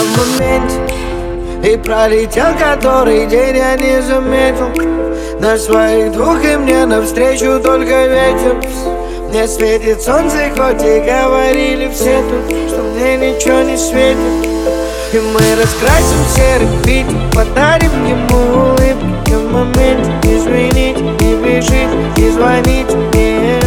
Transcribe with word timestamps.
в 0.00 0.40
моменте 0.40 1.72
И 1.72 1.76
пролетел 1.76 2.54
который 2.58 3.26
день 3.26 3.56
я 3.56 3.76
не 3.76 4.02
заметил. 4.02 4.70
На 5.40 5.56
своих 5.56 6.12
двух 6.12 6.44
и 6.44 6.56
мне 6.56 6.84
навстречу 6.86 7.60
только 7.62 8.06
ветер. 8.06 8.60
Мне 9.30 9.46
светит 9.46 10.02
солнце, 10.02 10.50
хоть 10.50 10.82
и 10.82 11.00
говорили 11.00 11.88
все 11.94 12.22
тут 12.22 12.68
Что 12.68 12.82
мне 12.82 13.16
ничего 13.16 13.62
не 13.62 13.76
светит. 13.76 14.50
И 15.12 15.18
мы 15.18 15.40
раскрасим 15.60 16.18
серый 16.36 16.68
Питер 16.84 17.16
Подарим 17.32 18.06
ему 18.06 18.70
улыбки 18.70 19.32
в 19.32 19.52
моменте 19.52 20.12
Извините, 20.22 21.00
не 21.00 21.34
бежите, 21.34 21.90
не 22.16 22.30
звоните 22.30 22.96
мне 22.96 23.58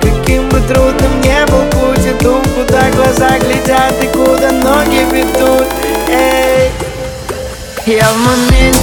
Каким 0.00 0.48
бы 0.48 0.60
трудным 0.68 1.20
не 1.22 1.44
был 1.46 1.64
путь 1.72 2.06
Иду, 2.06 2.36
куда 2.54 2.90
глаза 2.90 3.38
глядят 3.40 3.94
и 4.04 4.06
куда 4.16 4.52
ноги 4.52 5.04
я 7.90 8.08
в 8.12 8.18
моменте 8.18 8.78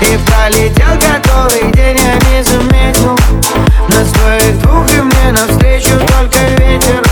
И 0.00 0.18
пролетел 0.24 0.98
который 0.98 1.70
день 1.72 1.98
я 1.98 2.14
не 2.30 2.42
заметил. 2.42 3.18
На 3.88 4.04
своих 4.04 4.58
двух 4.60 4.90
и 4.94 5.00
мне 5.02 5.32
навстречу 5.32 5.98
только 5.98 6.38
ветер. 6.58 7.02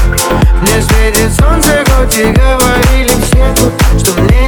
Мне 0.63 0.81
светит 0.81 1.33
солнце, 1.39 1.85
хоть 1.91 2.17
и 2.17 2.25
говорили 2.25 3.13
все 3.25 3.55
тут 3.55 3.73
Что 4.01 4.23
мне 4.23 4.42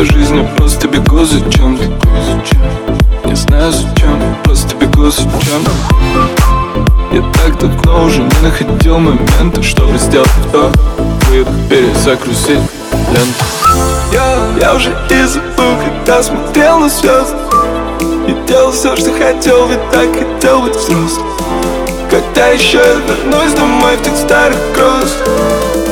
Свою 0.00 0.12
жизнь 0.12 0.36
я 0.36 0.44
просто 0.56 0.88
бегу 0.88 1.26
за 1.26 1.40
чем-то 1.50 1.84
Не 3.26 3.34
знаю 3.34 3.70
зачем, 3.70 4.18
просто 4.44 4.74
бегу 4.76 5.10
за 5.10 5.20
чем-то 5.20 5.70
Я 7.12 7.22
так 7.34 7.58
давно 7.58 8.04
уже 8.04 8.22
не 8.22 8.40
находил 8.42 8.98
момента 8.98 9.62
Чтобы 9.62 9.98
сделать 9.98 10.30
вдох, 10.46 10.72
выдох, 11.28 11.52
перезагрузить 11.68 12.60
ленту 13.12 13.44
я, 14.10 14.38
я 14.58 14.74
уже 14.74 14.90
и 15.10 15.22
забыл, 15.24 15.76
когда 15.84 16.22
смотрел 16.22 16.80
на 16.80 16.88
звезды. 16.88 17.36
И 18.26 18.48
делал 18.48 18.72
все, 18.72 18.96
что 18.96 19.12
хотел, 19.12 19.68
ведь 19.68 19.90
так 19.92 20.08
хотел 20.12 20.62
быть 20.62 20.74
взрослым. 20.74 21.26
Когда 22.10 22.48
еще 22.48 22.78
я 22.78 22.94
вернусь 22.94 23.52
домой 23.52 23.96
в 23.96 24.02
тех 24.02 24.16
старых 24.16 24.58
гроз 24.74 25.16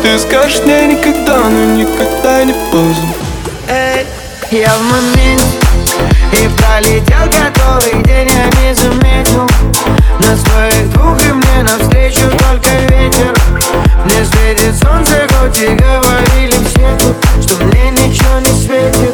Ты 0.02 0.18
скажешь 0.18 0.62
мне 0.64 0.94
никогда, 0.94 1.38
но 1.48 1.76
никогда 1.76 2.42
не 2.44 2.54
поздно 2.72 3.27
я 4.50 4.74
в 4.78 4.82
моменте. 4.82 5.44
И 6.32 6.48
пролетел 6.56 7.26
который 7.26 8.02
день 8.02 8.28
Я 8.28 8.46
не 8.62 8.74
заметил. 8.74 9.46
На 10.20 10.36
своих 10.36 10.90
двух 10.92 11.20
и 11.22 11.32
мне 11.32 11.62
навстречу 11.64 12.30
Только 12.30 12.70
ветер. 12.88 13.34
Мне 14.04 14.24
светит 14.24 14.74
солнце 14.82 15.26
Хоть 15.34 15.60
и 15.60 15.74
говорили 15.74 16.56
все 16.64 16.96
тут 16.98 17.16
Что 17.42 17.62
мне 17.64 17.90
ничего 17.90 18.38
не 18.38 18.46
светит. 18.46 19.07